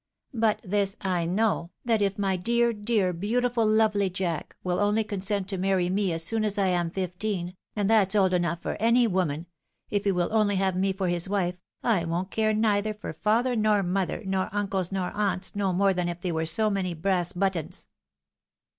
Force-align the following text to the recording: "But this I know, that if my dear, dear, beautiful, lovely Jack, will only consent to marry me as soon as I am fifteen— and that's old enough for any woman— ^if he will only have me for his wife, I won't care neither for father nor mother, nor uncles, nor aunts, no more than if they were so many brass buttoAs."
"But 0.47 0.61
this 0.63 0.95
I 1.01 1.25
know, 1.25 1.69
that 1.85 2.01
if 2.01 2.17
my 2.17 2.35
dear, 2.35 2.73
dear, 2.73 3.13
beautiful, 3.13 3.67
lovely 3.67 4.09
Jack, 4.09 4.55
will 4.63 4.79
only 4.79 5.03
consent 5.03 5.47
to 5.49 5.59
marry 5.59 5.91
me 5.91 6.11
as 6.11 6.23
soon 6.23 6.43
as 6.43 6.57
I 6.57 6.69
am 6.69 6.89
fifteen— 6.89 7.55
and 7.75 7.87
that's 7.87 8.15
old 8.15 8.33
enough 8.33 8.63
for 8.63 8.75
any 8.79 9.05
woman— 9.05 9.45
^if 9.91 10.03
he 10.05 10.11
will 10.11 10.29
only 10.31 10.55
have 10.55 10.75
me 10.75 10.91
for 10.91 11.07
his 11.07 11.29
wife, 11.29 11.59
I 11.83 12.05
won't 12.05 12.31
care 12.31 12.51
neither 12.51 12.95
for 12.95 13.13
father 13.13 13.55
nor 13.55 13.83
mother, 13.83 14.23
nor 14.25 14.49
uncles, 14.51 14.91
nor 14.91 15.11
aunts, 15.11 15.55
no 15.55 15.71
more 15.71 15.93
than 15.93 16.09
if 16.09 16.21
they 16.21 16.31
were 16.31 16.47
so 16.47 16.71
many 16.71 16.95
brass 16.95 17.31
buttoAs." 17.33 17.85